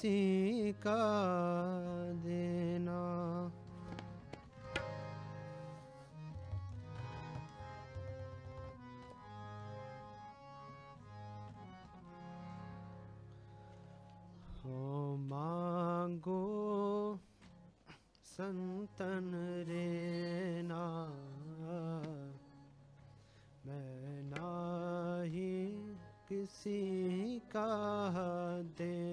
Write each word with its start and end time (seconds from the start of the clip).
किसी 0.00 0.72
का 0.72 0.96
देना। 2.24 3.00
हो 14.62 15.16
मांगो 15.16 16.40
संतन 18.24 19.30
रे 19.68 19.86
मैं 23.66 24.22
ना 24.24 24.48
ही 25.28 25.52
किसी 26.28 26.80
का 27.52 27.68
दे 28.78 29.09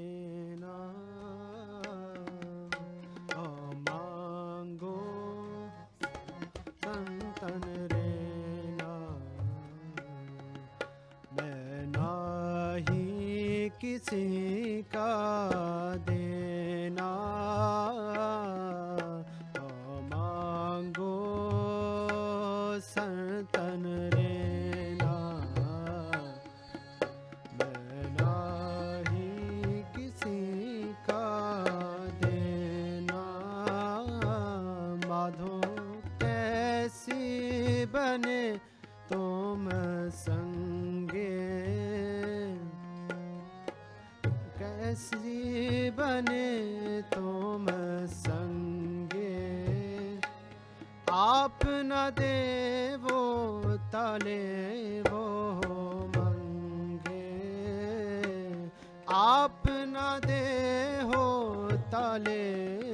बने 38.18 38.58
तुम 39.10 39.70
संगे। 40.10 41.38
कैसी 44.60 45.90
बने 45.90 46.50
तुम 47.02 47.68
संगे। 48.08 49.36
आप 51.12 51.60
न 51.66 52.12
दे 52.20 52.96
वो 52.96 53.22
तले 53.78 55.02
वो 55.02 55.24
मंगे। 56.18 57.30
आप 59.14 59.64
न 59.70 60.22
दे 60.26 60.46
हो 61.08 61.26
तले 61.72 62.87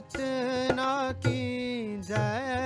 रचना 0.00 0.92
की 1.12 2.00
जय 2.08 2.59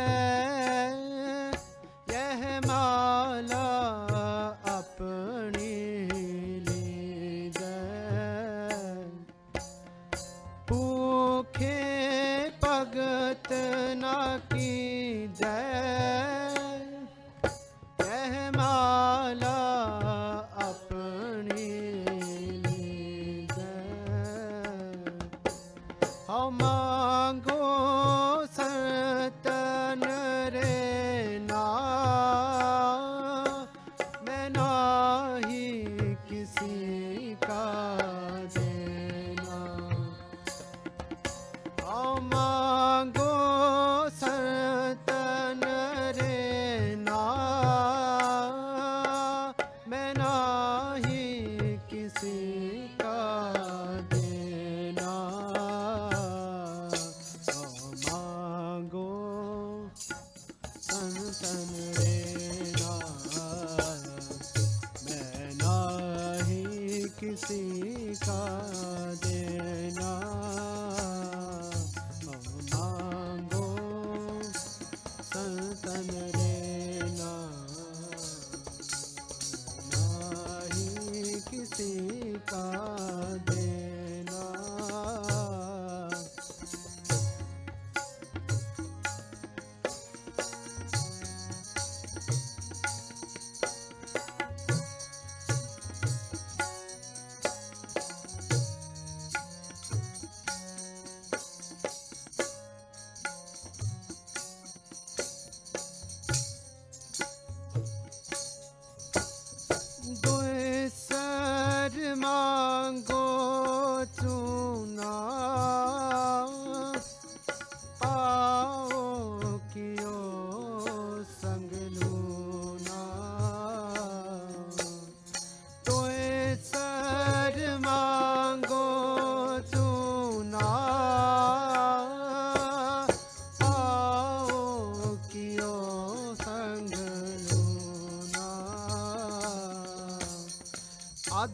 सीखा 67.36 68.40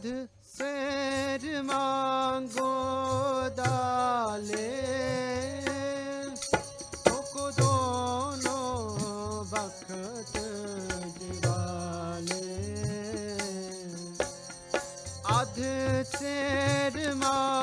সাধ 0.01 0.07
সের 0.57 1.43
মাঙ্গো 1.69 2.75
দালে 3.59 4.69
Adh 15.39 15.61
ser 16.15 16.95
ma 17.23 17.60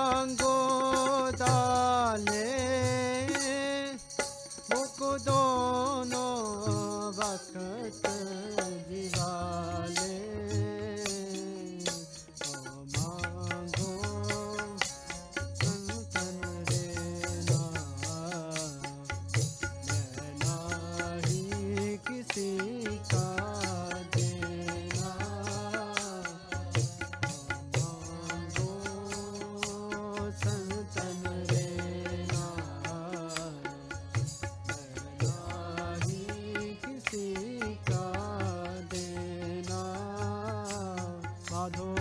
साधो 41.67 41.95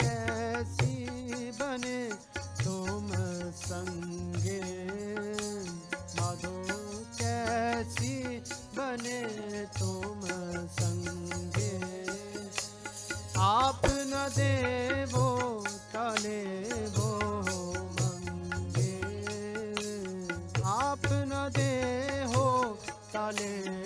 कैसी 0.00 1.06
बने 1.50 2.02
तुम 2.62 3.08
संगे। 3.50 4.60
माधो 6.16 6.52
कैसी 7.18 8.14
बने 8.78 9.18
तुम 9.78 10.20
संगे। 10.78 11.74
आप 13.38 13.82
न 13.86 14.28
देवो 14.36 15.26
तले 15.94 16.38
आप 20.64 21.02
न 21.06 21.50
दे 21.56 21.72
हो 22.34 22.46
तले 23.12 23.77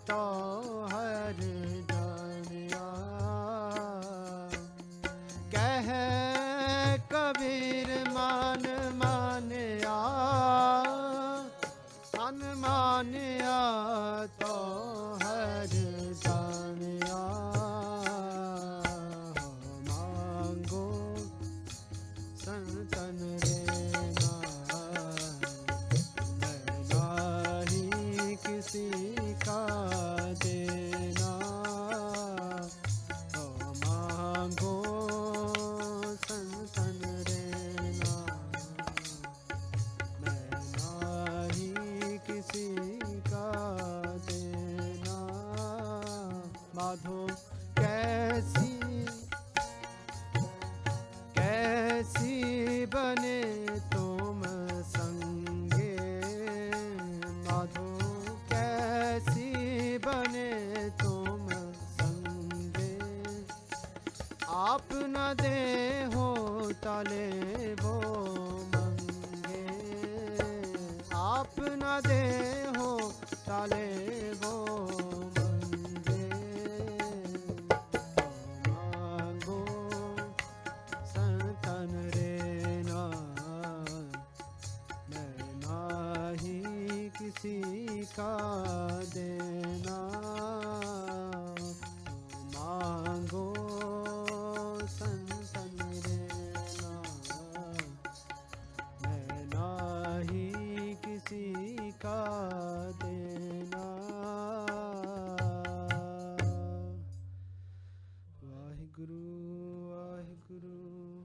ਪਤਾ 0.00 0.16
ਹਰ 0.92 1.40
ਜਾਣਿਆ। 1.90 2.84
ਕਹਿ 5.50 6.98
ਕਬੀਰ 7.10 8.08
ਮਨ 8.08 8.66
ਮਾਨਿਆ 8.94 9.96
ਹਨ 12.18 12.54
ਮਾਨਿਆ 12.54 13.58
ਤੋ 14.40 14.54
ਹਰ 15.22 15.66
ਜਾਣਿਆ। 16.24 17.20
ਮੰਗੋ 19.88 21.16
ਸੰਤਨ 22.44 23.38
ਰੇ 23.44 23.64
ਨਾ 24.10 24.40
ਮੈਂ 26.40 26.84
ਨਾਹੀ 26.94 28.36
ਕਿਸੇ 28.36 28.90
साधो, 46.90 47.26
कैसी 47.78 48.70
कैसी 51.36 52.86
बने 52.86 53.42
तुम 53.92 54.42
संगे? 54.82 55.94
माधो 57.46 57.86
कैसी 58.50 59.52
बने 59.98 60.50
तुम 61.02 61.46
संगे? 62.00 62.98
आप 64.48 64.88
न 64.92 65.34
दे 65.42 65.58
हो 66.16 66.28
तले 66.72 67.30
वो 67.74 67.94
मंगे। 68.74 69.66
आप 71.14 71.54
न 71.60 72.00
दे 72.06 72.22
हो 72.78 73.12
तले 73.48 74.29